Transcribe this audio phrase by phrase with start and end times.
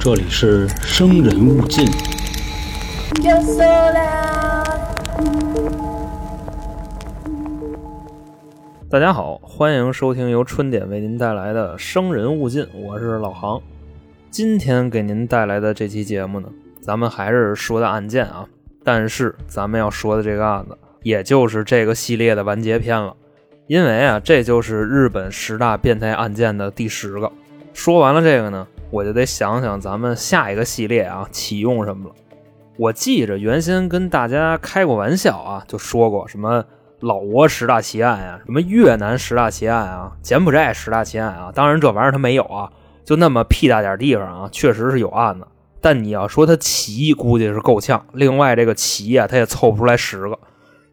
[0.00, 1.86] 这里是生人勿近。
[8.90, 13.62] 大家好，欢迎收听由春点为您带来的《生人勿近》，我是老航。
[14.32, 16.48] 今天给您带来的这期节目呢，
[16.80, 18.44] 咱们还是说的案件啊，
[18.82, 23.14] 但是咱们要说的这个案子，也就是这个系列的完结篇了。
[23.68, 27.30] 因为啊，这就是日本十大变态案件的第十个。
[27.76, 32.14] 说完了这个呢，我就得想想咱们下一个系列啊启用什么了。
[32.78, 36.64] 我记着原先跟大家开过玩笑啊，就说过什么
[37.00, 41.52] 老挝十大奇案呀、什么越南十大奇案啊、柬埔寨十大奇案啊。
[41.54, 42.72] 当然这玩意儿它没有啊，
[43.04, 45.46] 就那么屁大点地方啊，确实是有案子。
[45.82, 48.06] 但你要说它奇，估计是够呛。
[48.14, 50.38] 另外这个奇啊，它也凑不出来十个。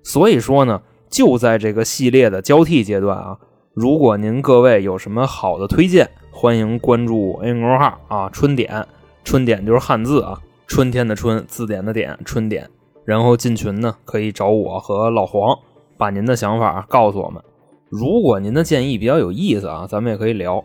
[0.04, 3.38] 所以说呢，就在这个系列的交替阶段啊，
[3.74, 8.86] 如果您各位有什么好的推荐，欢迎关注 A 公众号啊，春点，
[9.24, 12.68] 春点就是汉字啊，春天的春，字典的典，春点。
[13.06, 15.56] 然后进群呢，可以找我和老黄，
[15.96, 17.42] 把您的想法告诉我们。
[17.88, 20.62] 如果您的建议比较有意思啊，咱们也可以聊。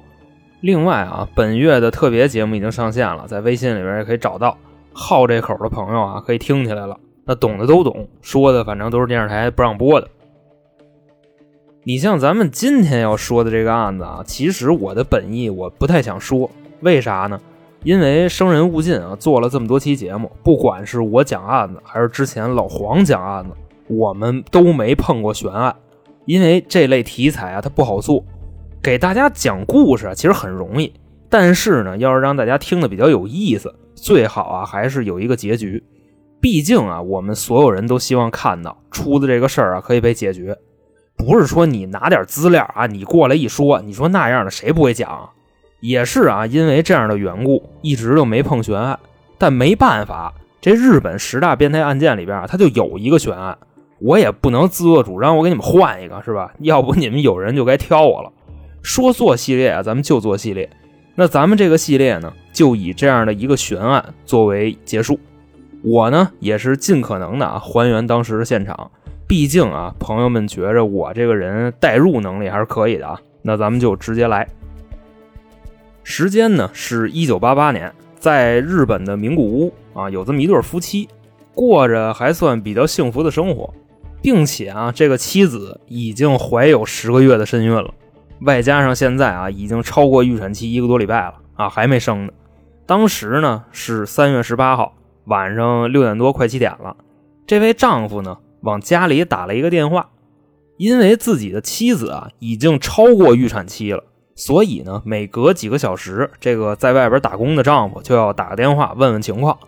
[0.63, 4.57] 另外啊，本月的特别节目已经上线了，在微信里边也可以找到。
[4.93, 6.99] 好这口的朋友啊，可以听起来了。
[7.27, 10.09] 那懂的都懂，说的反正都是电视台不让播的。
[11.89, 16.51] 你像咱们今天要说的这个案子啊，其实我的本意我不太想说，
[16.83, 17.41] 为啥呢？
[17.83, 23.53] 因为生人勿近啊，做了这么多期节目，不管是我讲案子，还是之前老黄讲案子，
[23.87, 25.75] 我们都没碰过悬案，
[26.27, 28.23] 因为这类题材啊，它不好做。
[28.83, 30.93] 给大家讲故事啊，其实很容易，
[31.31, 35.83] 但是呢，要是让大家听的比较有意思，最好啊，还是有一个结局。
[36.39, 40.55] 毕竟啊，我们所有人都希望看到出的这个事儿啊可以被解决，
[41.19, 45.29] 不是说你拿点资料啊，你过来一说，你说那样的谁不会讲？
[45.81, 48.99] 也是啊，因为这样的缘故，一直都没碰悬案。
[49.37, 53.57] 但没办法，这日本十大变态案件里边啊，它就有一个悬案，
[54.01, 56.53] 我也不能自作主张，我给你们换一个，是吧？
[56.61, 58.33] 要不你们有人就该挑我了。
[58.83, 60.69] 说做系列啊，咱们就做系列。
[61.15, 65.19] 那咱们这个系列呢，就以这样的一个悬案作为结束。
[65.83, 68.91] 我呢，也是尽可能的啊还原当时的现场。
[69.29, 73.21] 毕竟啊，朋友们觉着我这个人代入能力还是可以的啊。
[73.43, 74.49] 那咱们就直接来。
[76.03, 81.07] 时间呢是一九八八年，在日本的名古屋啊，有这么一对夫妻，
[81.55, 83.73] 过着还算比较幸福的生活，
[84.23, 87.93] 并且啊，这个妻子已经怀有十个月的身孕了，
[88.41, 92.33] 外加上现在啊，已经超过预产期一个多礼拜了啊，还没生呢。
[92.87, 94.95] 当时呢是三月十八号
[95.27, 96.97] 晚上六点多，快七点了。
[97.47, 100.11] 这位丈夫呢往家里打了一个电话，
[100.77, 104.05] 因为自己的妻子啊已经超过预产期了。
[104.35, 109.59] 所以呢，每隔几个小时，这个在外边打工的丈夫就要打个电话问问情况。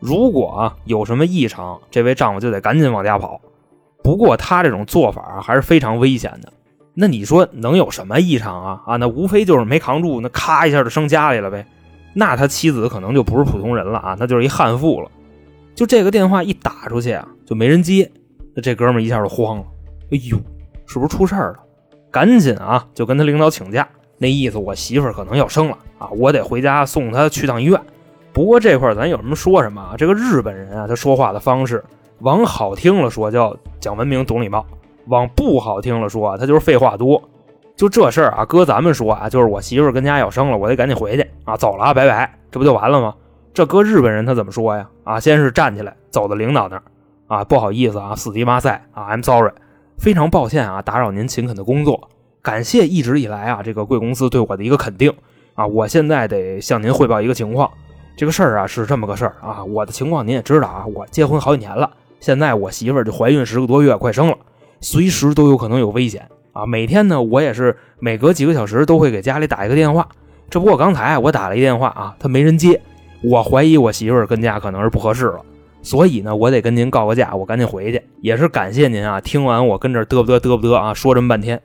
[0.00, 3.40] 如果啊有什么异常，这位丈夫就得赶紧往家跑。
[4.02, 6.52] 不过他这种做法还是非常危险的。
[6.94, 8.82] 那你说能有什么异常啊？
[8.86, 11.66] 啊，那无非就是没扛住，那咔一下就生家里了呗。
[12.14, 15.10] 那他妻子可能就不是普通人了啊，那就是一悍妇了。
[15.74, 18.10] 就这个电话一打出去啊，就没人接。
[18.62, 19.64] 这哥们一下就慌了，
[20.12, 20.38] 哎呦，
[20.86, 21.58] 是不是出事儿了？
[22.10, 23.86] 赶紧啊，就跟他领导请假。
[24.18, 27.78] 那意思，我媳妇儿可能要生了啊，我得回家送她去趟医院。
[28.32, 29.94] 不过这块咱有什么说什么啊？
[29.98, 31.84] 这个日本人啊，他说话的方式，
[32.20, 34.64] 往好听了说叫讲文明懂礼貌，
[35.08, 37.22] 往不好听了说啊，他就是废话多。
[37.76, 43.14] 就这事儿啊，搁咱们说啊，就是我媳妇儿跟家要生了，我得赶紧回去啊，走了啊，拜拜，这不就完了吗？
[43.52, 44.88] 这搁日本人他怎么说呀？
[45.04, 46.82] 啊，先是站起来走到领导那儿
[47.26, 49.52] 啊，不好意思啊，死敌马赛啊，I'm sorry，
[49.98, 52.08] 非常抱歉啊，打扰您勤恳的工作。
[52.42, 55.12] 感谢一直以来啊，这个贵公司对我的一个肯定
[55.54, 57.70] 啊，我现在得向您汇报一个情况。
[58.16, 64.36] 这个事儿啊是这么个事儿啊，我的情况您也知道啊，我结婚好几年了，现在我媳妇儿就怀孕十个多月，快生了，
[64.80, 66.64] 随时都有可能有危险啊。
[66.64, 70.08] 每天呢，我也是每隔几个小时都会给家里打一个电话。
[70.48, 72.80] 这不过刚才我打了一电话啊，他没人接，
[73.24, 75.40] 我怀疑我媳妇儿跟家可能是不合适了，
[75.86, 78.02] 所以呢，我得跟您告个假，我赶紧回去。
[78.20, 81.62] 也是感谢您啊，听完我跟这嘚不嘚嘚不嘚啊，说这么半天。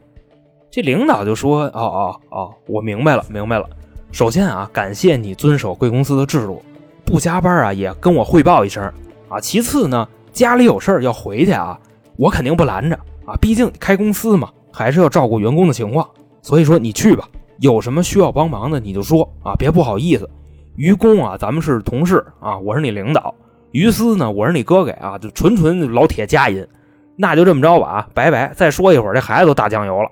[0.70, 3.68] 这领导就说：“哦哦哦，我明白了，明白了。
[4.12, 6.62] 首先啊，感谢你遵守贵公司的制度，
[7.04, 8.84] 不加班啊也跟我汇报一声
[9.28, 9.40] 啊。
[9.40, 11.80] 其次呢，家里有事儿要回去啊，
[12.16, 12.96] 我肯定不拦着
[13.26, 13.36] 啊。
[13.42, 16.08] 毕竟开公司嘛，还是要照顾员工的情况。
[16.44, 17.28] 所以说你去吧，
[17.60, 20.30] 有什么需要帮忙的你就说啊，别不好意思。
[20.76, 23.34] 于公啊，咱们是同事啊，我是你领导；
[23.72, 26.68] 于私呢，我是你哥给啊，就纯纯老铁家音。
[27.16, 28.54] 那就这么着吧啊，拜拜。
[28.56, 30.10] 再说一会儿，这孩子都打酱油了。”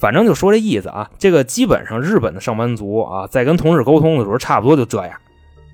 [0.00, 1.10] 反正就说这意思啊。
[1.18, 5.12] 这个基本上日本的上班族啊，在跟同事沟通的时候，差不多就这样。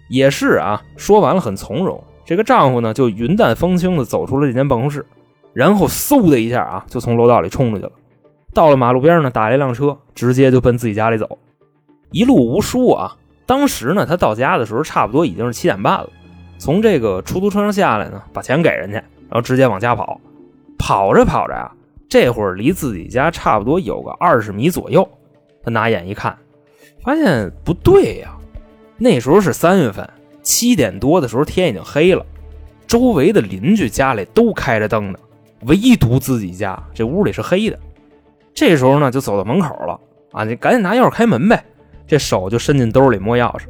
[0.09, 2.03] 也是啊，说完了很从容。
[2.25, 5.05] 这个丈夫呢，就云淡风轻的走出了这间办公室，
[5.53, 7.93] 然后嗖的一下啊，就从楼道里冲出去了。
[8.53, 11.39] 到了马路边呢，打了一辆车，直接就奔自己家里走。
[12.11, 13.17] 一路无书啊。
[13.47, 16.09] 当时呢，他到家的时候，差不多已经是七点半了。
[16.59, 18.99] 从这个出租车上下来呢，把钱给人家，
[19.29, 20.21] 然后直接往家跑。
[20.79, 21.73] 跑着跑着啊，
[22.09, 25.09] 这会儿离自己家差不多有个二十米左右。
[25.63, 26.37] 他拿眼一看，
[27.03, 28.37] 发现不对呀。
[28.99, 30.09] 那时候是三月份，
[30.43, 32.25] 七点多的时候天已经黑了，
[32.87, 35.19] 周围的邻居家里都开着灯呢，
[35.63, 37.79] 唯独自己家这屋里是黑的。
[38.53, 39.99] 这时候呢，就走到门口了
[40.33, 41.65] 啊，你赶紧拿钥匙开门呗。
[42.07, 43.63] 这手就伸进兜里摸钥匙，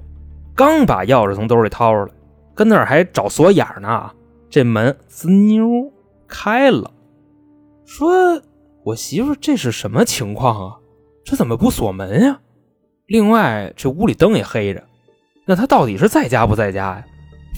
[0.56, 2.12] 刚把钥匙从兜里掏出来，
[2.54, 4.10] 跟那儿还找锁眼呢。
[4.48, 5.92] 这门滋妞
[6.28, 6.90] 开了，
[7.84, 8.40] 说
[8.84, 10.76] ：“我媳妇这是什么情况啊？
[11.24, 12.40] 这怎么不锁门呀？
[13.06, 14.82] 另外这屋里灯也黑着，
[15.44, 17.04] 那他到底是在家不在家呀？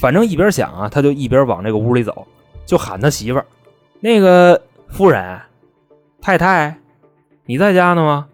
[0.00, 2.26] 反正一边想啊，他就一边往这个屋里走，
[2.64, 3.43] 就喊他媳妇
[4.00, 5.40] ：“那个夫人，
[6.20, 6.78] 太太，
[7.44, 8.28] 你在家呢吗？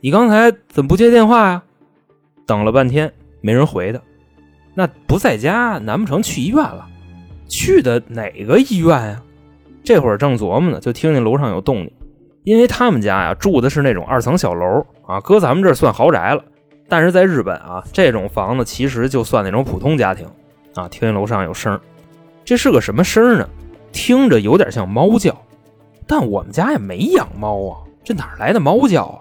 [0.00, 1.62] 你刚才怎么不接电话呀？”
[2.46, 4.00] 等了半天没人回他，
[4.80, 6.88] 那不在家，难不成去医院了？
[7.46, 9.22] 去的哪个医院呀？
[9.84, 11.92] 这会儿正琢磨呢，就听见楼上有动静。
[12.44, 16.42] 因为他们家呀住的是那种二层小楼啊，搁咱们这算豪宅了。
[16.88, 20.26] 但是在日本啊，这种房子其实就算那种普通家庭
[20.74, 20.88] 啊。
[20.88, 21.78] 听见楼上有声，
[22.42, 23.46] 这是个什么声呢？
[23.92, 25.36] 听着有点像猫叫，
[26.06, 29.20] 但我们家也没养猫啊，这哪来的猫叫啊？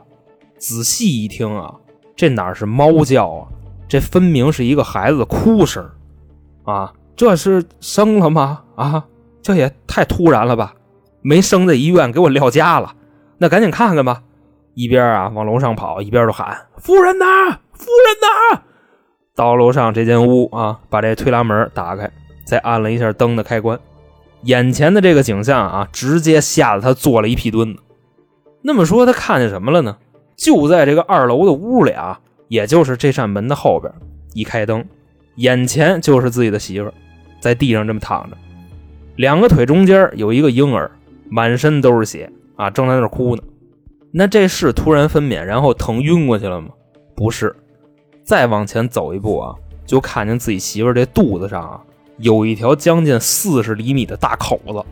[0.57, 1.75] 仔细一听啊。
[2.15, 3.47] 这哪是猫叫啊？
[3.89, 5.83] 这分明是一个孩子哭声
[6.63, 6.93] 啊！
[7.17, 8.61] 这是生了吗？
[8.75, 9.03] 啊，
[9.41, 10.75] 这也太突然了吧！
[11.21, 12.93] 没生在医院，给我撂家了。
[13.39, 14.21] 那赶紧看看吧！
[14.75, 17.25] 一边啊往楼上跑，一边就喊：“夫人呐，
[17.73, 18.61] 夫人呐！”
[19.35, 22.09] 到楼上这间屋啊，把这推拉门打开，
[22.45, 23.77] 再按了一下灯的开关。
[24.43, 27.81] 眼前的这个景象啊，直接吓得他坐了一屁墩子。
[28.61, 29.97] 那么说，他看见什么了呢？
[30.37, 33.91] 就在这个二楼的屋里啊，也就是这扇门的后边，
[34.33, 34.83] 一开灯，
[35.35, 36.91] 眼前就是自己的媳妇，
[37.39, 38.35] 在地上这么躺着，
[39.15, 40.91] 两个腿中间有一个婴儿，
[41.29, 43.43] 满身都是血啊，正在那哭呢。
[44.11, 46.69] 那这是突然分娩然后疼晕过去了吗？
[47.15, 47.55] 不是，
[48.23, 49.55] 再往前走一步啊，
[49.85, 51.79] 就看见自己媳妇这肚子上啊，
[52.17, 54.83] 有一条将近四十厘米的大口子。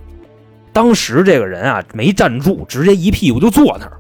[0.72, 4.00] 当时这个人啊没站住，直接一屁股就坐那儿了。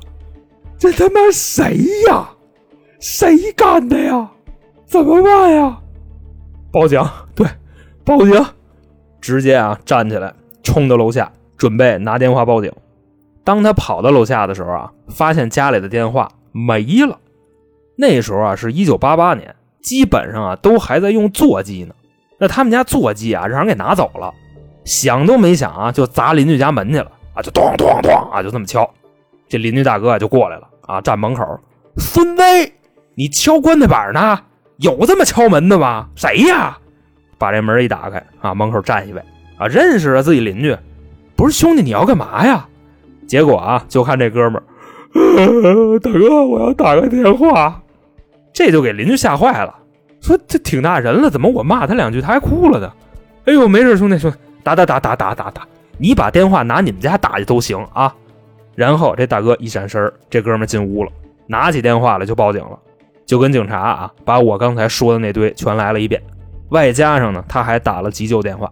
[0.77, 2.30] 这他妈谁呀？
[2.99, 4.29] 谁干的呀？
[4.85, 5.77] 怎么办呀？
[6.71, 7.01] 报警！
[7.35, 7.47] 对，
[8.03, 8.45] 报警！
[9.19, 10.33] 直接啊，站起来，
[10.63, 12.71] 冲到楼下，准备拿电话报警。
[13.44, 17.19] 当他跑到楼下的时候啊，发现家里的电话没了。
[17.97, 21.94] 那时候啊，是一九八八年，基本上啊都还在用座机呢。
[22.39, 24.33] 那他们家座机啊，让人给拿走了。
[24.85, 28.89] 想都没想啊，就砸邻居家门去了啊，就咚咚咚啊，就这么敲。
[29.49, 31.44] 这邻居大哥啊就过来了啊，站门口，
[31.97, 32.44] 孙子，
[33.19, 34.40] 你敲棺材板呢？
[34.78, 36.08] 有这么敲门的吗？
[36.16, 36.78] 谁呀？
[37.40, 39.19] 把这门一打开啊，门口站一位
[39.58, 40.78] 啊，认识啊，自己邻居。
[41.36, 42.68] 不是兄弟，你要干嘛呀？
[43.28, 44.62] 结果啊，就看这哥们
[45.16, 47.81] 儿，大哥，我要打个电话。
[48.54, 49.74] 这就给邻居吓坏了，
[50.22, 52.94] 说这挺大人了，怎么我骂他两句他还哭了呢？
[53.45, 58.14] 哎呦，没事，兄弟，兄弟，打打打打打打打，你把电话拿你们家打去都行啊。
[58.76, 61.12] 然后这大哥一闪身这哥们进屋了，
[61.47, 62.78] 拿起电话来就报警了，
[63.28, 66.19] 就跟警察啊把我刚才说的那堆全来了一遍，
[66.69, 68.72] 外加上呢他还打了急救电话，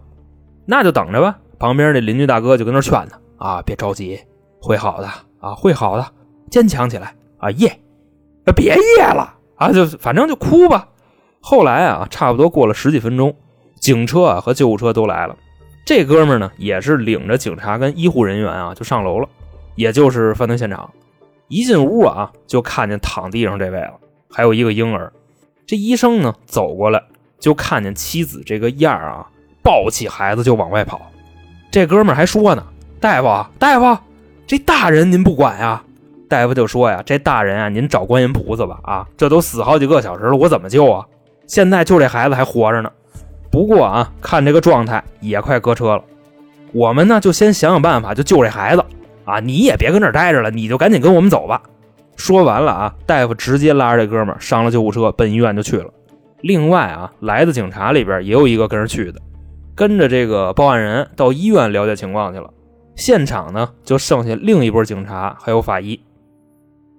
[0.64, 1.38] 那就等着吧。
[1.58, 4.18] 旁边那邻居大哥就跟那劝他啊，别着急，
[4.60, 5.08] 会好的
[5.38, 6.06] 啊，会好的，
[6.50, 7.78] 坚强起来啊，耶，
[8.56, 10.88] 别耶了啊，就反正就哭吧。
[11.40, 13.34] 后来啊，差不多过了十几分钟，
[13.78, 15.36] 警车啊和救护车都来了，
[15.84, 19.28] 这哥们呢也是领着警察跟医护人员啊就上楼了。
[19.76, 20.90] 也就是犯罪现场，
[21.48, 23.92] 一进屋啊，就看见躺地上这位了，
[24.36, 25.10] 还有一个婴儿。
[25.66, 27.02] 这医生呢走过来，
[27.40, 29.26] 就看见妻子这个样啊，
[29.62, 31.00] 抱起孩子就往外跑。
[31.70, 32.62] 这哥们还说呢
[33.00, 33.98] ：“大夫，大夫，
[34.46, 35.82] 这大人您不管呀？”
[36.28, 41.06] 大夫就说呀：“这大人啊，您找观音菩萨吧啊，这都死好几个小时了，我怎么救啊？
[41.46, 42.92] 现在就这孩子还活着呢。
[43.50, 46.04] 不过啊，看这个状态也快搁车了，
[46.72, 48.84] 我们呢就先想想办法，就救这孩子。”
[49.24, 51.62] 啊，你也别跟这儿待着了，你就赶紧跟我们走吧。
[52.16, 55.90] 说完了啊，大夫直接拉着这哥们上了救护车，奔医院就去了。
[56.40, 59.20] 另外啊，来的警察里边也有一个跟着去的，
[59.74, 62.50] 跟着这个报案人到医院了解情况去了。
[62.94, 66.00] 现场呢，就剩下另一波警察还有法医。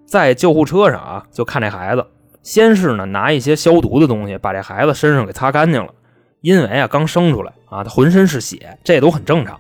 [0.06, 2.06] 在救护车上啊，就看这孩子，
[2.44, 5.92] 先是呢拿一些消毒的东西把这孩子身上给擦干净了，
[6.42, 9.60] 因为啊刚生出来啊，他浑身是血，这都很正常。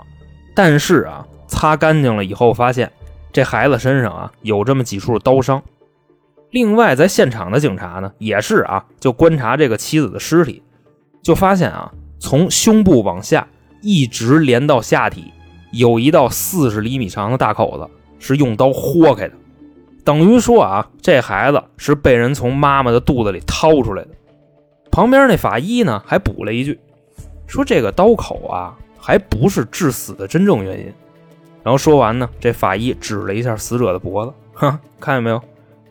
[0.55, 2.91] 但是啊，擦干净了以后，发现
[3.31, 5.61] 这孩子身上啊有这么几处刀伤。
[6.51, 10.63] 另外，在现场的警察呢，也是啊，就观察这个妻子的尸体，
[11.21, 13.47] 就发现啊，从胸部往下
[13.81, 15.25] 一直连到下体，
[15.73, 19.33] 有一道四十厘米长的大口子，是用刀豁开的。
[20.05, 24.09] 等于说啊，这孩子是被人从妈妈的肚子里掏出来的。
[24.89, 26.79] 旁边那法医呢，还补了一句，
[27.45, 30.93] 说这个刀口啊，还不是致死的真正原因。
[31.67, 35.41] 然后说完呢，这法医指了一下死者的脖子，哼，看见没有？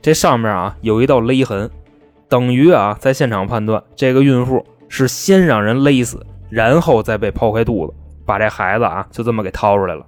[0.01, 1.71] 这上面啊有一道勒痕，
[2.31, 7.93] 等于啊在现场判断，这个孕妇是先让人勒死，然后再被剖开肚子，
[8.25, 10.07] 把这孩子啊就这么给掏出来了。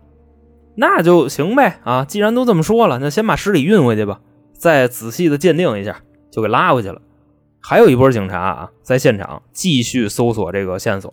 [0.74, 2.06] 那就行呗啊！
[2.06, 4.20] 既然都这么说了，那先把尸体运回去吧，
[4.54, 5.96] 再仔细的鉴定一下，
[6.30, 7.02] 就给拉回去了。
[7.60, 11.12] 还有一波警察啊，在现场继续搜索这个线索。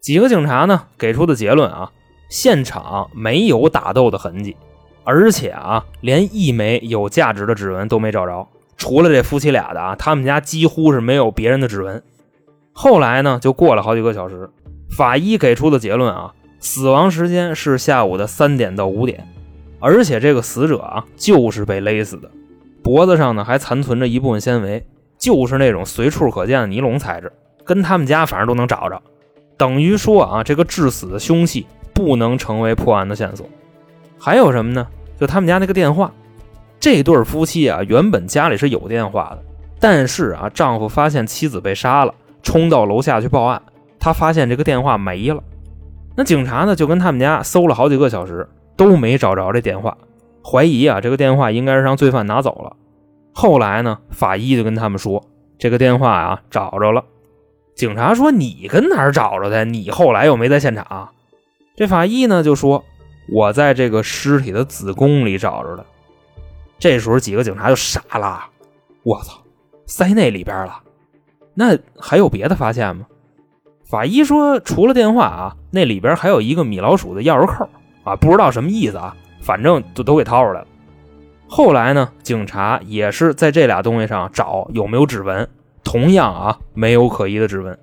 [0.00, 1.92] 几个警察呢给出的结论啊，
[2.28, 4.56] 现场没有打斗的痕迹，
[5.04, 8.46] 而且啊，连一枚有价值的指纹都没找着。
[8.76, 12.02] 除了这夫妻俩的啊，他们家几乎是没有别人的指纹。
[12.72, 14.48] 后来呢，就过了好几个小时，
[14.90, 16.32] 法医给出的结论啊。
[16.60, 19.26] 死亡时间是下午的三点到五点，
[19.78, 22.28] 而且这个死者啊就是被勒死的，
[22.82, 24.84] 脖子上呢还残存着一部分纤维，
[25.16, 27.32] 就是那种随处可见的尼龙材质，
[27.64, 29.00] 跟他们家反正都能找着。
[29.56, 31.64] 等于说啊，这个致死的凶器
[31.98, 33.44] 不能成为破案的线索。
[34.20, 34.86] 还有什么呢？
[35.18, 36.12] 就他们家那个电话，
[36.78, 39.42] 这对夫妻啊原本家里是有电话的，
[39.80, 43.60] 但是啊丈夫发现妻子被杀了，冲到楼下去报案，
[43.98, 45.42] 他发现这个电话没了。
[46.14, 49.98] 那警察呢，就跟他们家搜了好几个小时，都没找着这电话，
[50.44, 52.76] 怀疑啊，这个电话应该是让罪犯拿走了。
[53.34, 55.24] 后来呢，法医就跟他们说，
[55.58, 57.02] 这个电话啊找着了。
[57.74, 59.64] 警察说：“你跟哪儿找着的？
[59.64, 61.10] 你后来又没在现场。”
[61.78, 62.84] 这法医呢就说
[63.30, 65.86] ：“我在这个尸体的子宫里找着的。”
[66.76, 68.46] 这时候几个警察就傻了
[69.04, 69.40] ：“我操，
[69.86, 70.80] 塞那里边了？
[71.54, 73.06] 那还有别的发现吗？”
[73.88, 77.68] 法医说：“除了电话啊，那里边还有一个米老鼠的钥匙扣
[78.02, 80.66] 啊，不知道什么意思啊，反正都都给掏出来了。
[81.46, 85.48] 后来呢，警察也是在这俩东西上找有没有指纹，
[85.84, 87.78] 同样啊，没有可疑的指纹。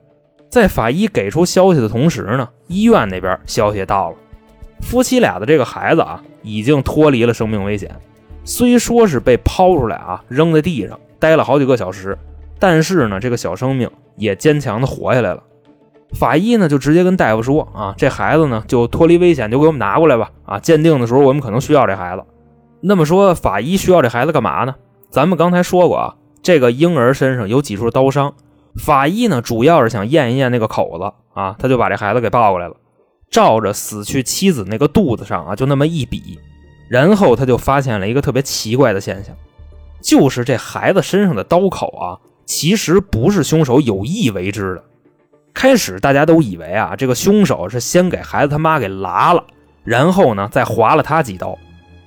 [0.52, 4.16] 在法医给出消息的同时呢，医院那边消息到了，
[4.82, 7.90] 夫妻俩的这个孩子啊，已经脱离了生命危险。
[8.44, 12.18] 虽说是被抛出来啊，扔在地上待了好几个小时，
[12.60, 15.42] 但是呢，这个小生命也坚强的活下来了。”
[16.14, 20.32] 法医呢就直接跟大夫说啊，这孩子呢就脱离危险，就给我们拿过来吧。
[20.46, 22.24] 啊，鉴定的时候我们可能需要这孩子。
[22.80, 24.76] 那么说，法医需要这孩子干嘛呢？
[25.10, 28.34] 咱们刚才说过啊，这个婴儿身上有几处刀伤，
[28.78, 32.76] 法医呢主要是想验一验那个口子啊，他就把这孩子给抱过来了，
[33.30, 36.40] 照着死去妻子那个肚子上啊就那么一比，
[36.90, 39.36] 然后他就发现了一个特别奇怪的现象，
[40.02, 44.84] 就是这孩子身上的刀口啊，其实不是凶手有意为之的。
[45.54, 49.46] 开始大家都以为啊，这个凶手是先给孩子他妈给剌了，
[49.84, 51.58] 然后呢再划了他几刀。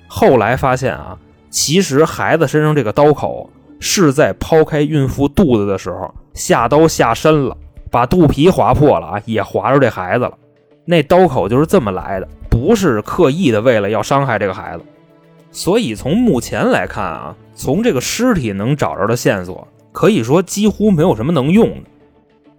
[0.06, 1.18] 后来发现啊，
[1.50, 7.56] 其实孩子身上这个刀口是在剖开孕妇肚子的时候下刀下深了，
[7.90, 10.32] 把肚皮划破了啊，也划着这孩子了。
[10.84, 14.84] 那刀口就是这么来的，不是刻意的为了要伤害这个孩子。
[15.50, 21.88] 所以从目前来看啊，从这个尸体能找着的线索，可以说几乎没有什么能用的。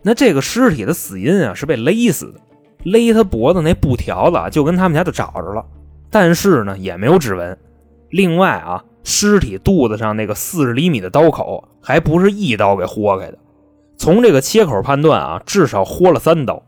[0.02, 2.40] 那这个尸体的死因啊是被勒死的，
[2.84, 5.66] 勒他脖子那布条子就跟他们家就找着了，
[6.10, 7.58] 但是呢也没有指纹。
[8.10, 13.38] 另外啊，尸体肚子上那个四十厘米的刀口还不是一刀给豁开的，
[13.98, 16.62] 从这个切口判断啊，至少豁了三刀。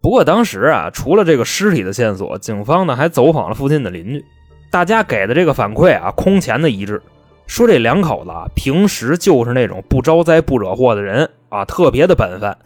[0.00, 4.24] 不过当时啊，除了这个尸体的线索，警方呢还走访了附近的邻居，
[4.70, 7.00] 大家给的这个反馈啊空前的一致，
[7.46, 11.30] 说这两口子啊平时就是那种不招灾不惹祸的人。
[11.50, 12.56] 啊，特别的本分，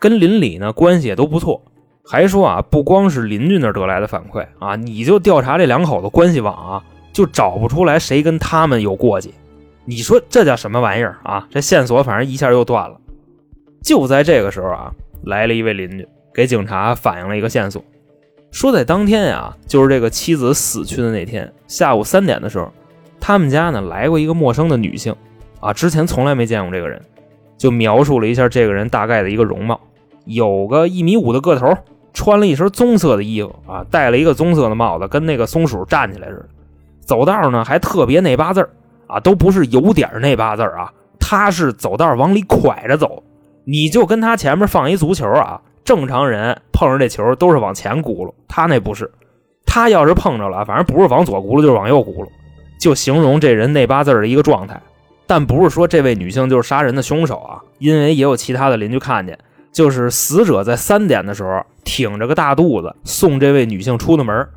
[0.00, 1.62] 跟邻里呢关系也都不错。
[2.04, 9.30] 还说啊，不光是邻居那得来的反馈啊，你就调查这两口子关系网啊，就找不出来谁跟他们有过节。
[9.84, 11.46] 你说这叫什么玩意儿啊？
[11.50, 12.96] 这线索反正一下又断了。
[13.82, 14.92] 就在这个时候啊，
[15.24, 17.82] 来了一位邻居，给警察反映了一个线索，
[18.50, 22.72] 说在当天呀，就是这个妻子死去的那天下午三点的时候，
[23.20, 25.14] 他们家呢来过一个陌生的女性
[25.60, 27.00] 啊，之前从来没见过这个人。
[27.58, 29.80] 就描述了一下这个人大概的一个容貌，
[30.24, 31.72] 有个一米五的个头，
[32.12, 36.48] 穿了一身棕色的衣服啊，戴了一个棕色的帽子，跟那个松鼠站起来似的。
[37.02, 38.68] 走道呢还特别那八字
[39.06, 40.90] 啊，都不是有点那八字啊，
[41.20, 43.22] 他是走道往里拐着走。
[43.64, 49.08] 你就跟他前面放一足球啊，正常人碰上这球都是往前轱辘，他那不是，
[49.64, 52.26] 他要是碰着了，反正不是往左轱辘就是往右轱辘，
[52.80, 54.80] 就形容这人那八字的一个状态。
[55.26, 59.38] 但不是说这位女性就是杀人的凶手啊，因为也有其他的邻居看见，
[59.70, 64.48] 就是死者在三点的时候挺着个大肚子送这位女性出的门，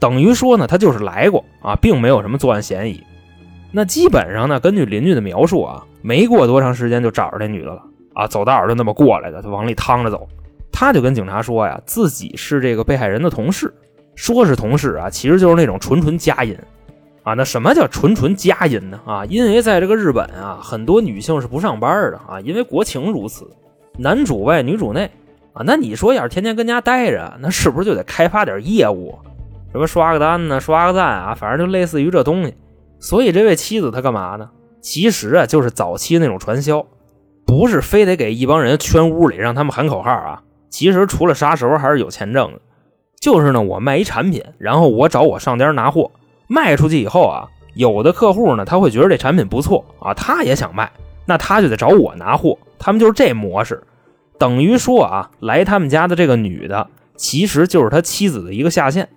[0.00, 3.00] 等于说呢，他就是来过啊，并没有什么作案嫌疑。
[3.70, 7.82] 那基本上呢，根据邻居的描述啊，没过多长时间就找着这女的了
[8.14, 10.26] 啊，走道就那么过来的，就往里趟着走。
[10.72, 13.72] 他就跟警察说呀，自己是这个被害人的同事，
[14.16, 16.56] 说是同事啊，其实就是那种纯纯家音。
[17.22, 18.98] 啊，那什么叫纯纯家音呢？
[19.04, 23.46] 啊，因为在这个日本啊，很多女性是不上班的啊，因为国情如此，
[23.98, 25.10] 男主外女主内
[25.52, 25.62] 啊。
[25.66, 29.16] 那你说要是天天跟家待着，那是不是就得开发点业务？
[29.72, 32.54] 什么刷个单呢，刷个赞啊，反正就类似于这东西。
[32.98, 34.50] 所以这位妻子她干嘛呢？
[34.80, 36.84] 其实啊，就是早期那种传销，
[37.46, 40.42] 不是非得给一帮人圈屋里让他们喊口号啊。
[40.70, 42.60] 其实除了杀熟还是有钱挣的，
[43.20, 46.10] 就是呢，我卖一产品，然后我找我上家拿货。
[46.48, 50.90] 卖出去以后啊，有的客户呢，他会觉得这产品不错啊，他也想卖，
[51.26, 52.58] 那他就得找我拿货。
[52.78, 53.82] 他们就是这模式，
[54.38, 59.08] 等于说啊，来他们家的这个女的，其实就是他妻子的一个下线。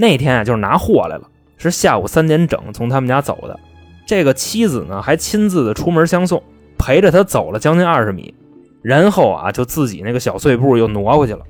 [0.00, 3.58] 那天啊，就是拿货来了，是下午三点整从他们家走的。
[4.06, 6.40] 这个妻子呢，还亲自的出门相送，
[6.78, 8.32] 陪着他走了将近二十米，
[8.80, 11.40] 然后啊，就自己那个小碎步又挪回去了。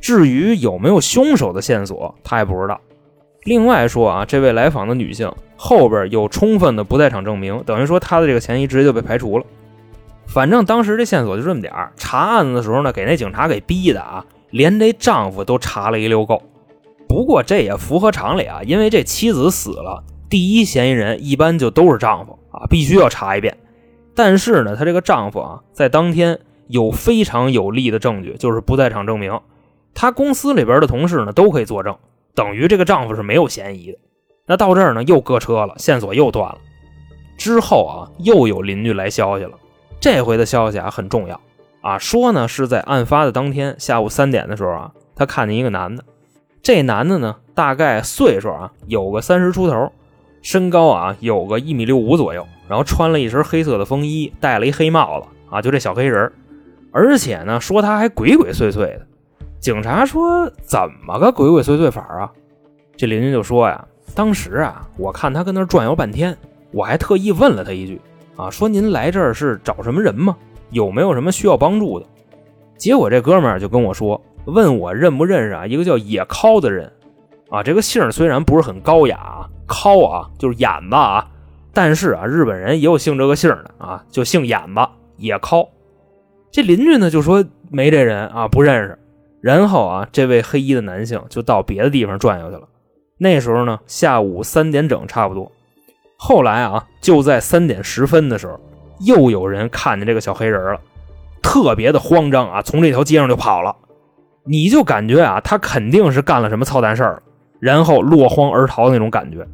[0.00, 2.80] 至于有没有凶手的线索，他也不知道。
[3.42, 9.44] 另外说啊，这位来访的女性后边有充分的不在场证明，等于说她的这个嫌疑直接就被排除了。
[10.26, 16.40] 反正当时这线索就这么点儿，查案子的时候呢，给那警察给逼的啊，连这丈夫都查了一溜够。
[17.10, 23.58] 不过这也符合常理啊，因为这妻子死了，第一嫌疑人一般就都是丈夫啊，必须要查一遍。
[24.14, 26.38] 但是呢，她这个丈夫啊，在当天
[26.68, 29.40] 有非常有力的证据，就是不在场证明，
[29.92, 31.96] 他公司里边的同事呢都可以作证。
[32.32, 33.98] 等于这个丈夫是没有嫌疑的，
[34.46, 36.58] 那到这儿呢又搁车了，线索又断了。
[37.36, 39.58] 之后啊，又有邻居来消息了，
[39.98, 41.40] 这回的消息啊很重要
[41.80, 46.04] 啊，说呢是在案发的当天下午三点的时候啊，他看见一个男的，
[46.62, 49.92] 这男的呢大概岁数啊有个三十出头，
[50.42, 56.30] 身高啊有个一米六五左右，然后穿了一身黑色的风衣，戴了一黑帽子啊，就这小黑人
[56.92, 59.06] 而且呢说他还鬼鬼祟祟的。
[59.60, 62.32] 警察说：“怎么个鬼鬼祟祟法啊？”
[62.96, 66.34] 这邻居就说：“呀，当时啊，我看他跟那转悠半天，
[66.72, 68.00] 我还特意问了他一句，
[68.36, 70.34] 啊，说您来这儿是找什么人吗？
[70.70, 72.06] 有没有什么需要帮助的？”
[72.78, 76.92] 结果这哥们儿就跟我说：“问我认不认识啊一个叫野尻的人，
[77.50, 81.26] 啊，这个姓虽然不是很高雅，尻啊就是眼子啊，
[81.72, 84.80] 但是啊，日本人也有姓这个姓的啊，就姓眼子
[85.16, 85.68] 野尻。”
[86.50, 88.98] 这邻居呢就说：“没这人啊，不认识。”
[89.40, 92.62] 然后啊，这位黑衣的男性就到别的地方转悠去了。
[93.18, 95.52] 那时候呢，下午三点整差不多。
[96.16, 98.58] 后来啊，就在三点十分的时候，
[99.00, 100.80] 又有人看见这个小黑人了，
[101.40, 103.76] 特别的慌张啊，从这条街上就跑了。
[104.50, 107.22] 你就感觉啊，他肯定是干了什么操蛋事儿，
[107.60, 109.46] 然后落荒而逃的那种感觉。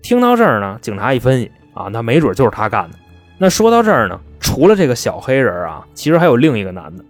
[0.00, 2.96] 听到这儿呢，警察一分析啊，那没准就是他干的。
[3.36, 7.04] 那说到这儿呢，除了这个小黑人啊，其实还有另一个男的。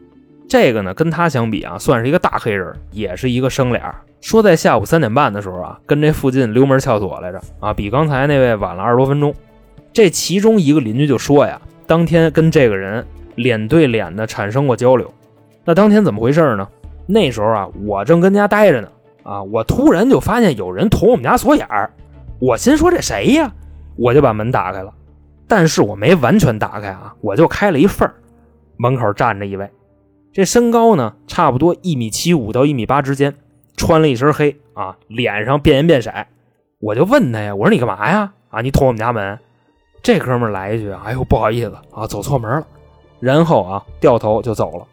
[0.49, 3.81] 这个呢，跟他相比啊，算是一个大黑人，也是一个生脸。
[4.21, 9.33] 说在下午三点半的时候啊，跟这附近溜门撬锁来着啊，比刚才那位晚了二十多分钟。
[9.93, 13.07] 这其中一个邻居就说呀，当天跟这个人
[13.37, 15.09] 脸对脸的产生过交流。
[15.65, 16.69] 那当天怎么回事呢？
[17.07, 18.89] 那时候啊，我正跟家待着呢
[19.23, 21.93] 啊，我突然就发现有人捅我们家锁眼儿。
[22.39, 23.53] 我心说这谁呀？
[23.97, 24.93] 我就把门打开了，
[25.47, 28.11] 但是我没完全打开啊，我就开了一缝
[28.77, 29.69] 门口站着一位。
[30.33, 33.35] 这身高呢，差不多一米七五到一米八之间，
[33.77, 36.11] 穿了一身黑啊，脸上变颜变色。
[36.81, 38.33] 我就问他呀，我说你干嘛呀？
[38.51, 39.39] 啊，你捅我们家门？
[40.03, 42.67] 这哥们来一句，哎呦，不好意思啊，走错门了。
[43.21, 44.87] 然后啊，掉头就走了。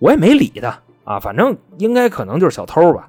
[0.00, 3.08] 我也没理他啊，反正应该可能就是小偷吧。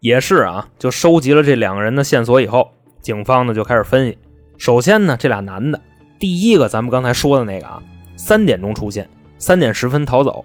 [0.00, 2.70] 也是啊，就收集了这两个人的线索以后，
[3.00, 4.16] 警方呢就开始分析。
[4.56, 5.80] 首先呢，这俩男的，
[6.18, 7.82] 第一个咱们刚才说的那个啊，
[8.16, 10.44] 三点钟出现，三点十分逃走。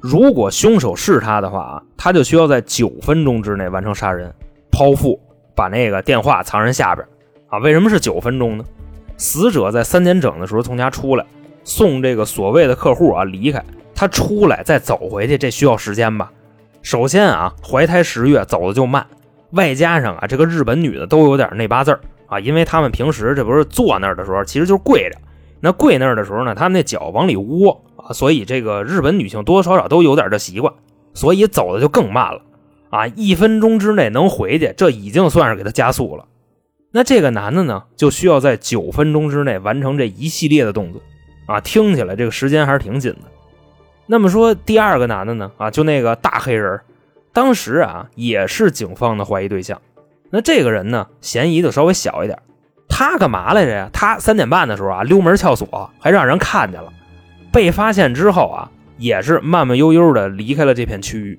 [0.00, 4.32] 如果凶手是他的话啊，他就需要在九分钟之内完成杀人、
[4.70, 5.20] 剖腹，
[5.54, 7.06] 把那个电话藏人下边
[7.48, 7.58] 啊。
[7.58, 8.64] 为什么是九分钟呢？
[9.16, 11.26] 死者在三点整的时候从家出来，
[11.64, 13.64] 送这个所谓的客户啊离开，
[13.98, 16.30] 他出来再走回去，这需要时间吧？
[16.82, 19.04] 首先啊，怀胎十月走的就慢，
[19.50, 25.18] 外加上啊，这个日本女的都有点那八字啊，因为他们平时这不是坐那儿的时候，其实就是跪着。
[25.58, 30.72] 那跪那儿的时候呢，他们那脚往里窝啊，所以这个日本女性多多少少都有点这习惯，
[31.12, 32.40] 所以走的就更慢了
[32.90, 33.04] 啊。
[33.08, 36.24] 一分钟之内能回去，这已经算是给他加速了。
[36.92, 41.02] 那这个男的呢，就需要在九分钟之内完成这一系列的动作
[41.46, 43.22] 啊，听起来这个时间还是挺紧的。
[44.10, 46.80] 那么说第二个男的呢，啊，就那个大黑人，
[47.32, 49.80] 当时啊也是警方的怀疑对象。
[50.30, 52.38] 那这个人呢，嫌疑就稍微小一点。
[52.88, 53.90] 他干嘛来着呀？
[53.92, 56.90] 他三点半的时候啊，溜门撬锁，还让人看见了。
[57.52, 61.38] 被发现之后啊，也是慢慢悠悠的离开了这片区域。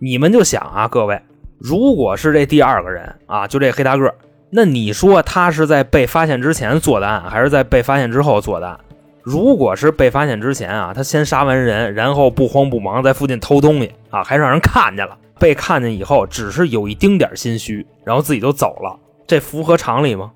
[0.00, 1.22] 你们就想啊，各位，
[1.58, 4.12] 如果是这第二个人啊，就这黑大个，
[4.50, 8.80] 那你说他是在被发现之前做的案，还是在被发现之后做的案？
[9.22, 15.16] 如果是被发现之前啊，他先杀完人，然后不慌不忙在附近偷东西啊，还让人看见了。
[15.38, 20.30] 被看见以后，只是有一丁点心虚，然后自己就走了，这符合常理吗？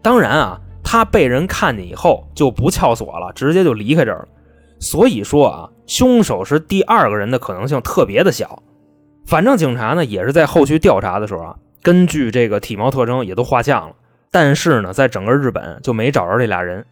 [0.00, 4.28] 当然啊，他被人看见以后就不撬锁了，直接就离开这儿了。
[4.78, 8.62] 所以说啊，凶手是第二个人的可能性特别的小。
[9.26, 13.94] 反正警察呢也是在后续调查的时候啊，根据这个体貌特征也都画像了，
[14.30, 16.84] 但是呢，在整个日本就没找着这俩人。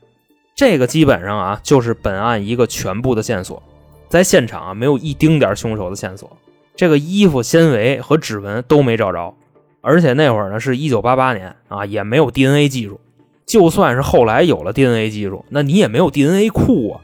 [0.56, 3.62] 这个基本上啊就是本案一个全部的线索，
[4.08, 6.34] 在现场啊没有一丁点凶手的线索，
[6.74, 9.34] 这个衣服纤维和指纹都没找着。
[9.82, 12.98] 而且那会儿呢，是一九八八年啊，也没有 DNA 技术。
[13.44, 17.00] 就算是后来有了 DNA 技术，那你也没有 DNA 库啊。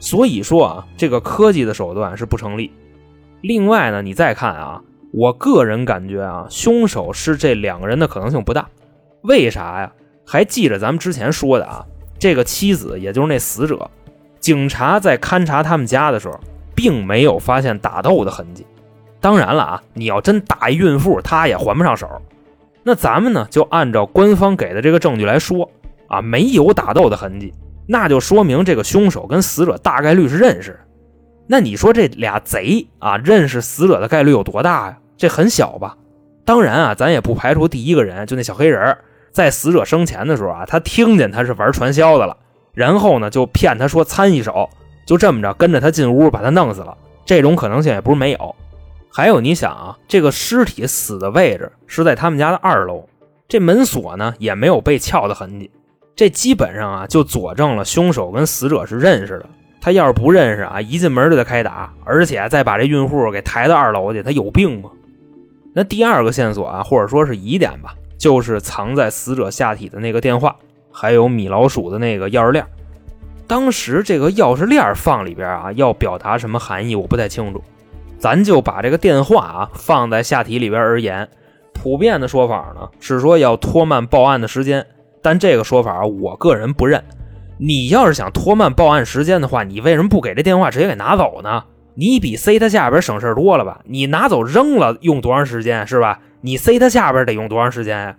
[0.00, 2.72] 所以说啊，这个科技的手段是不成立。
[3.42, 4.80] 另外呢，你再看啊，
[5.12, 8.66] 我个人感觉啊，凶手是这两个人的可能性不大。
[9.24, 9.92] 为啥呀？
[10.24, 11.84] 还记着咱们之前说的啊，
[12.18, 13.90] 这个妻子也就是那死者，
[14.40, 16.38] 警察在勘察他们家的时候，
[16.74, 18.66] 并没有发现打斗的痕迹。
[19.20, 22.08] 当然了啊，你要真打一孕妇，他也还不上手。
[22.82, 25.70] 那咱们呢，就按照官方给的这个证据来说
[26.08, 27.52] 啊，没有打斗的痕迹，
[27.86, 30.78] 那就说明这个凶手跟死者大概率是认识。
[31.46, 34.98] 那你说这俩贼啊，认识死者的概率有多大呀？
[35.16, 35.96] 这很小吧？
[36.44, 38.94] 当然啊，咱也不排除第一个人就那小黑人，
[39.34, 42.36] 在死者生前的时候啊，他听见他是玩传销的了，
[42.72, 44.70] 然后呢就骗他说参一手，
[45.04, 46.96] 就这么着跟着他进屋把他弄死了。
[47.26, 48.54] 这种可能性也不是没有。
[49.10, 53.08] 还有，你想啊，这个尸体死的位置是在他们家的二楼，
[53.48, 55.70] 这门锁呢也没有被撬的痕迹，
[56.14, 59.46] 这基本上啊就佐证了凶手跟死者是认识的。
[59.80, 64.90] 他要是不认识啊，一进门就得开打，而且再把这孕妇给抬到二楼去，他有病吗？
[65.74, 70.56] 那第二个线索啊，或者说是疑点吧，就是藏在死者下体的那个电话，
[70.90, 72.64] 还有米老鼠的那个钥匙链。
[73.46, 77.62] 当时这个钥匙链放里边啊，要表达什么含义，我不太清楚。
[78.16, 81.28] 咱就把这个电话啊放在下体里边而言，
[81.74, 84.86] 普遍的说法呢是说要拖慢报案的时间，
[85.20, 87.04] 但这个说法我个人不认。
[87.58, 91.62] 你要是想拖慢报案时间的话，你为什么不给这电话直接给拿走呢？
[91.94, 93.82] 你比塞他下边省事多了吧？
[93.84, 96.20] 你拿走扔了用多长时间是吧？
[96.44, 98.16] 你塞他下边得用多长时间呀？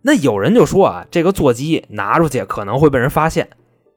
[0.00, 3.46] 那有人就说啊，这个座机拿出去可能会被人发现。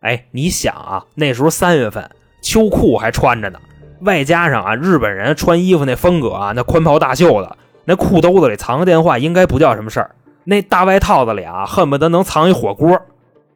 [0.02, 2.10] 哎，你想啊，那时候三月份，
[2.42, 3.60] 秋裤还穿着呢。
[4.02, 7.56] 外加上啊，日本人穿衣服那风格啊，那宽袍大袖的，
[7.86, 10.12] 那裤兜子里藏个电话应该不叫什么事儿。
[10.44, 13.02] 那大外套子里啊，恨不得能藏一火锅。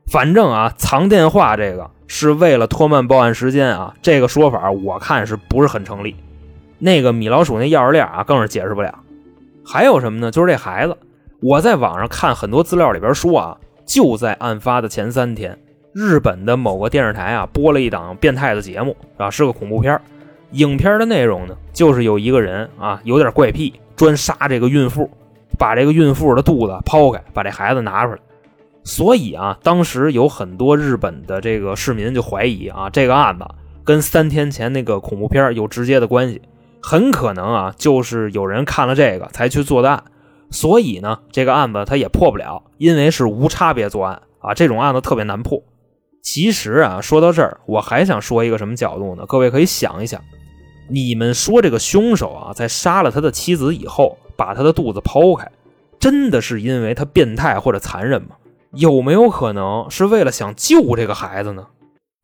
[0.08, 6.16] 反正啊，藏电话这个是为了拖慢报案时间啊，这个说法我看是不是很成立？
[6.80, 9.00] 那个米老鼠那钥匙链啊，更是解释不了。
[9.66, 10.32] 还有什么呢？
[10.32, 10.96] 就是这孩子，
[11.42, 15.58] 我在网上看很多资料里边说啊，就在案发的前三天，
[15.94, 20.00] 日本的某个电视台啊播了一档变态的节目啊，是个恐怖片
[20.52, 25.10] 影片的内容呢，就是有一个人啊，有点怪癖，专杀这个孕妇，
[25.58, 28.20] 把这个孕妇的肚子剖开，把这孩子拿出来。
[28.84, 33.44] 所以啊，当时有很多日本的这个市民就怀疑啊，这个案子
[33.84, 36.40] 跟三天前那个恐怖片有直接的关系，
[36.88, 40.04] 很可能啊，就是有人看了这个才去做的案。
[40.52, 45.64] 所以呢，这个案子他也破不了，因为是无差别作案啊，这种案子特别难破。
[46.22, 49.26] 其实啊，说到这儿，我还想说一个什么角度呢？
[49.28, 50.22] 各位可以想一想。
[50.88, 55.52] 你们说这个凶手啊，在杀了他的妻子以后，把他的肚子剖开，
[56.00, 58.36] 真的是因为他变态或者残忍吗？
[58.74, 61.66] 有没有可能是为了想救这个孩子呢？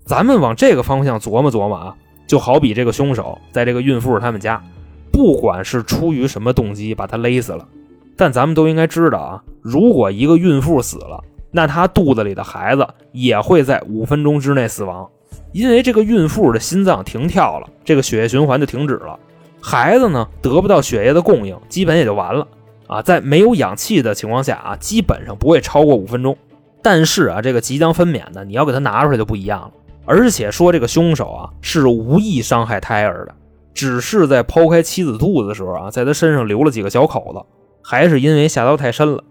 [0.06, 1.95] 咱们往这个方向琢磨琢磨啊，
[2.32, 4.63] 就好比这个凶手在这个孕妇他们家，
[5.12, 7.67] 不管是出于什么动机把他勒死了，
[8.15, 15.10] 但咱们都应该知道啊，如果一个孕妇死了，那她肚子里的孩子也会在五分钟之内死亡。
[15.52, 19.20] 因为这个孕妇的心脏停跳了，这个血液循环就停止了，
[19.60, 22.48] 孩子呢得不到血液的供应，基本也就完了
[22.88, 26.38] 啊，在没有氧气的情况下啊，基本上不会超过五分钟。
[26.82, 29.72] 但是啊，这个即将分娩的，你要给他拿出来就不一样了。
[30.05, 33.35] 而且说这个凶手啊是无意伤害胎儿的，
[33.73, 37.45] 只是在剖开妻子肚子的时候啊，在他身上留了几个小口子，
[37.83, 39.23] 还是因为下刀太深了。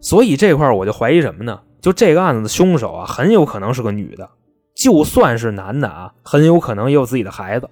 [0.00, 1.60] 所以这块我就怀疑什么呢？
[1.80, 4.28] 就这个案子的凶手啊，很有可能是个女的。
[4.74, 7.68] 就算是男的啊，很有可能也有自己的孩子。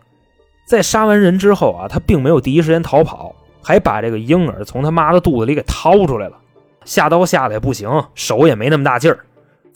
[0.69, 6.37] 在杀完人之后啊，他并没有第一时间逃跑，还把这个婴儿从他妈的肚子里给掏出来了。
[6.85, 9.26] 下刀下的也不行，手也没那么大劲儿。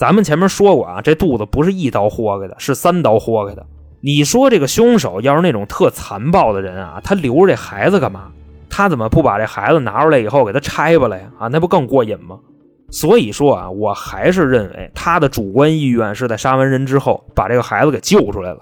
[0.01, 3.67] 咱们前面说过啊，这肚子不是一刀豁开的，是三刀豁开的。
[4.01, 8.29] 你说这个凶手要是那种特残暴的人啊，他留着这孩子干嘛？
[8.71, 11.27] 他怎么不把这孩子拿出来以后给他拆吧了呀？
[11.39, 12.39] 啊，那不更过瘾吗？
[12.89, 18.61] 所以说啊，我还是认为他的主观意愿是在杀完人之后把这个孩子给救出来了。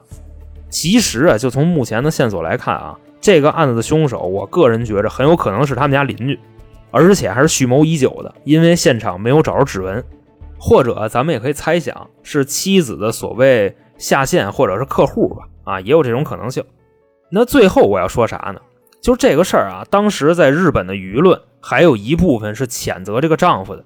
[0.69, 6.37] 其实啊，就从目前的线索来看啊，这个案子的凶手，我个人觉着很有可能是他们家邻居。
[6.91, 10.03] 而且还是蓄谋已久的，因为现场没有找着指纹，
[10.59, 16.65] 或者咱们也可以猜想是妻子的所谓下线或者是客户吧，啊，也有这种可能性。
[17.31, 18.61] 那最后我要说啥呢？
[19.01, 23.85] 就这个事儿啊，当时在日本的舆论还有一部分是谴责这个丈夫的，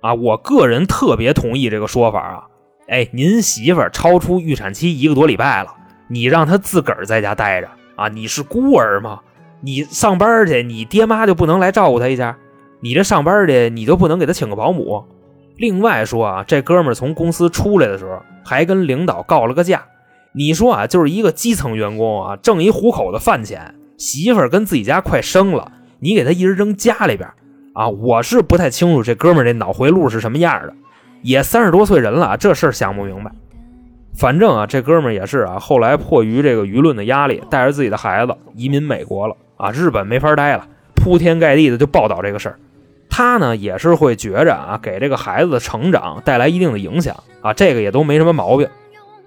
[0.00, 2.44] 啊，我个人特别同意这个说法啊。
[2.88, 5.74] 哎，您媳妇超出预产期一个多礼拜了，
[6.08, 8.08] 你让她自个儿在家待着啊？
[8.08, 9.20] 你是孤儿吗？
[9.60, 12.36] 你上班去，你爹妈就不能来照顾她一下？
[12.80, 15.04] 你这上班的，你就不能给他请个保姆？
[15.56, 19.84] 另外说啊，这哥们儿从公司出来的时候，还跟领导告了个假。
[20.32, 27.28] 你说啊，就是一个基层员工啊，挣一糊口的饭钱，媳妇儿跟自己家快生了，你给他一人扔家里边
[27.72, 27.88] 啊？
[27.88, 30.74] 我是不太清楚这哥们儿这脑回路是什么样的，
[31.22, 33.30] 也三十多岁人了，这事儿想不明白。
[34.16, 42.58] 反正啊，这哥们儿也是啊，后来迫于这个舆论的压力，带着自己的孩子移民美国了啊，日本没法待了，铺天盖地的就报道这个事儿。
[43.08, 48.68] 他呢也是会觉着啊，给这个孩子的成长带来一定的影响啊，这个也都没什么毛病。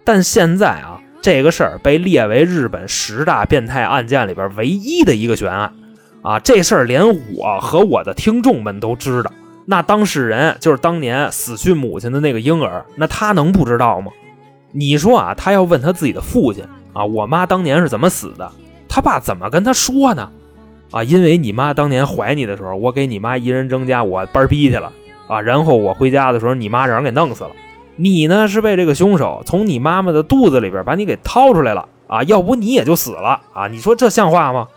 [0.03, 5.73] 但现在啊，这个事儿被列为日本十大变态案件里边唯一的一个悬案
[6.21, 9.31] 啊，这事儿连我和我的听众们都知道。
[9.65, 14.11] 那当事人就是当年死去母亲的那个婴儿，那他能不知道吗？
[14.71, 16.63] 你说啊，他要问他自己的父亲
[16.93, 18.51] 啊，我妈当年是怎么死的？
[18.89, 20.31] 他爸怎么跟他说呢？
[20.91, 24.91] 啊，因为你妈当年怀你的时候，我给你妈一人争家，我班逼去了
[25.27, 25.41] 啊。
[25.41, 27.51] 然后我回家的时候，你妈让人给弄死了。
[27.95, 33.67] 你呢是被这个凶手从你妈妈的肚子里边把你给掏出来了啊，要不你也就死了啊。
[33.67, 34.67] 你说这像话吗？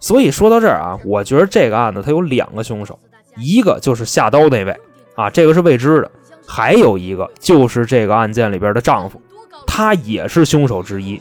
[0.00, 2.98] 所以说到这儿啊，我觉得这个案子它有两个凶手，
[3.36, 4.76] 一个就是下刀那位
[5.14, 6.10] 啊，这个是未知的；
[6.46, 9.20] 还有一个就是这个案件里边的丈夫，
[9.66, 11.20] 他也是凶手之一。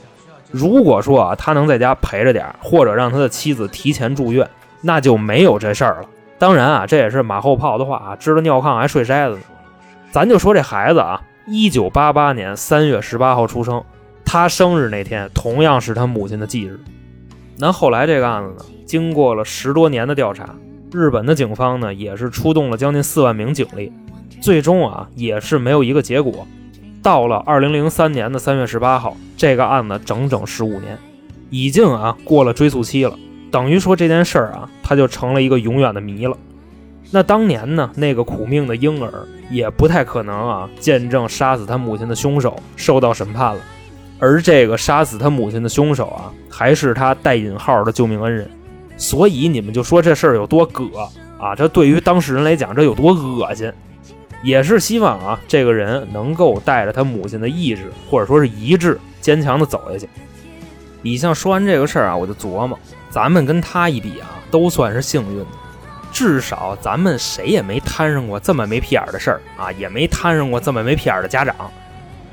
[0.54, 4.48] 如果说啊，他能在家陪着点或者让他的妻子提前住院，
[4.82, 6.08] 那就没有这事儿了。
[6.38, 9.42] 当然啊，这也是马后炮的话啊，知道尿炕还睡筛子呢。
[10.12, 13.84] 咱就说这孩子啊，一九八八年三月十八号出生，
[14.24, 16.80] 他生日那天同样是他母亲的忌日。
[17.58, 20.54] 那后来这个案子呢，经过了十多年的调查，
[20.92, 23.92] 日本的警方呢也是出动了将近四万名警力，
[24.40, 26.46] 最终啊也是没有一个结果。
[27.04, 30.98] 到了二零零三年的三月十八号，这个案子整整十五年，
[31.50, 33.14] 已经啊过了追诉期了，
[33.52, 36.38] 等于说这件事儿啊，它就成了一个永远的谜了。
[37.12, 43.62] 那当年呢，那个苦命的婴儿也不太可能啊见证杀死他母亲的凶手受到审判了，
[44.18, 48.50] 而这个杀死他母亲的凶手啊，还是他带引号的救命恩人。
[48.96, 50.86] 所以你们就说这事儿有多葛
[51.38, 51.54] 啊？
[51.54, 53.70] 这对于当事人来讲，这有多恶心？
[54.44, 60.08] 也是希望啊，这个人能够带着他母亲的意志，或者说是遗志，坚强的走下去。
[61.02, 62.78] 以上说完这个事儿啊，我就琢磨，
[63.10, 65.46] 咱们跟他一比啊，都算是幸运的，
[66.12, 71.56] 至少咱们谁也没摊上过这么没屁眼儿的事儿啊，也没摊上过这么没屁眼儿的家长。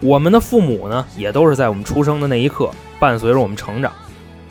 [0.00, 3.92] 我们的父母呢，也都是在我们出生的那一刻伴随着我们成长，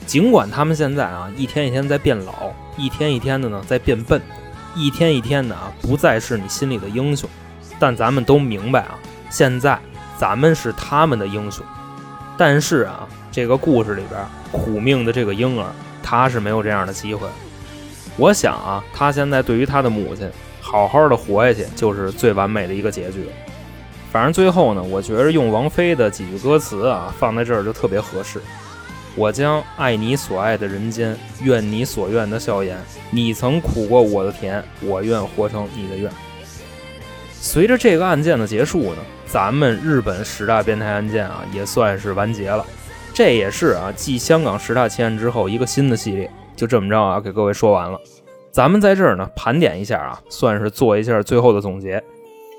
[0.06, 4.22] 尽管他们现在啊，一天一天在变老，一天一天的呢在变笨，
[4.76, 7.30] 一天一天的啊不再是你心里的英雄。
[7.80, 9.80] 但咱们都明白啊，现在
[10.18, 11.66] 咱们是他们的英雄，
[12.38, 14.20] 但是啊，这个故事里边
[14.52, 15.66] 苦命的这个婴儿，
[16.04, 17.28] 他是没有这样的机会。
[18.18, 23.30] 我想啊，他现在对于他的母亲好好的活下去，就是最完美的一个结局。
[24.12, 28.42] 反正最后呢，我觉得用王菲的几句歌词啊，放在这儿就特别合适。
[29.16, 32.78] 我将爱你所爱的人间，愿你所愿的笑颜。
[33.12, 36.12] 你曾苦过我的甜，我愿活成你的愿。
[37.42, 42.66] 随着这个案件的结束呢，咱们日本十大变态案件啊也算是完结了。
[43.14, 48.00] 这也是啊继香港十大奇案之后一个新的系列，就这么着啊给各位说完了。
[48.52, 52.04] 咱们在这儿呢盘点一下啊，算是做一下最后的总结。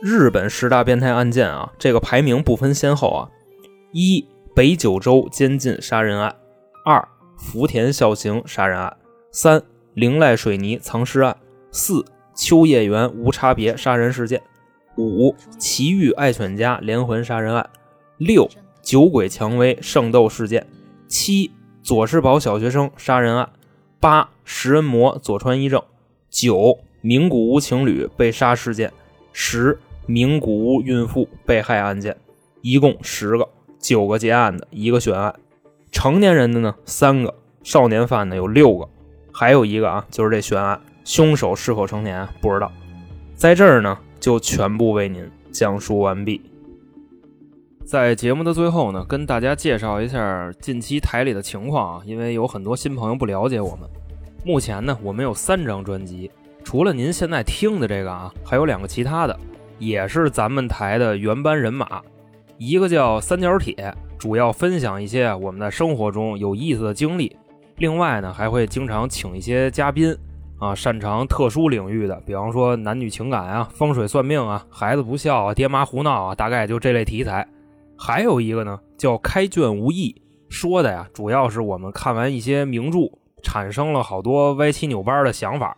[0.02, 3.28] 日本十大变态案件啊，这个排名不分先后啊：
[3.92, 6.30] 一、北九州监禁杀人案；
[6.86, 8.90] 二、福田孝行杀人案；
[9.30, 9.62] 三、
[9.92, 11.34] 灵濑水泥藏尸案；
[11.70, 12.02] 四、
[12.34, 14.40] 秋叶原无差别杀人事件；
[14.96, 17.64] 五、奇遇爱犬家连环杀人案；
[18.18, 18.48] 六、
[18.82, 20.62] 酒鬼蔷薇圣斗事件；
[21.08, 21.50] 七、
[21.82, 23.50] 佐世保小学生杀人案；
[23.98, 25.80] 八、食人魔佐川一正；
[26.30, 28.88] 九、名古屋情侣被杀事件；
[29.32, 29.78] 十。
[30.06, 32.16] 名古屋孕妇被害案件，
[32.62, 33.48] 一共十个，
[33.78, 35.32] 九个结案的，一个悬案。
[35.92, 38.88] 成年人的呢三个，少年犯的有六个，
[39.32, 42.72] 还有一个啊，就是这悬案，凶手是否成年不知道。
[43.36, 46.40] 在这儿呢，就全部为您讲述完毕。
[47.84, 53.88] 在节目的最后呢，跟大家介绍一下近期台里的情况啊，因为有很多新朋友不了解我们。
[54.44, 56.30] 目前呢，我们有三张专辑，
[56.62, 59.36] 除了您现在听的这个啊，还有两个其他的。
[59.78, 62.02] 也是咱们台的原班人马，
[62.58, 67.34] 一个叫三角铁，主要分享一些我们在生活中有意思的经历。
[67.78, 70.14] 另外呢，还会经常请一些嘉宾
[70.60, 77.48] 啊，擅长特殊领域的，比方说男女情感啊、风水算命啊、孩子不孝啊、爹妈胡闹啊，大概就这类题材。
[77.96, 80.14] 还有一个呢，叫开卷无益，
[80.50, 83.10] 说的呀，主要是我们看完一些名著，
[83.42, 85.74] 产生了好多歪七扭八的想法，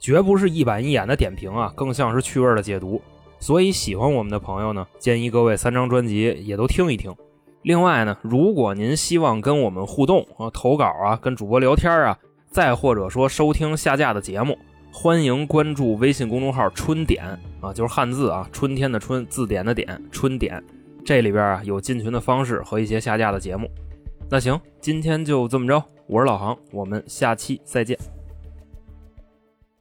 [0.00, 3.00] 绝不是一板一眼的点评啊，更像是趣味的解读。
[3.38, 7.14] 所以喜欢我们的朋友呢，建议各位三张专辑也都听一听。
[7.62, 12.18] 另外呢，如果您希望跟我们互动啊、投稿啊、跟主播聊天啊，
[12.52, 14.58] 再或者说收听下架的节目，
[14.92, 17.24] 欢迎关注微信公众号“春点”
[17.62, 20.62] 啊，就是汉字啊，春天的春，字典的典，春点。
[21.02, 23.70] 这里边啊有进群的方式和一些下架的节目。
[24.28, 27.98] 那行，今天就这么着，我是老航，我们下期再见。